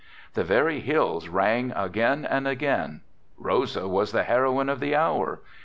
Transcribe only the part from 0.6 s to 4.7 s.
hills rang again and again. Rosa was the heroine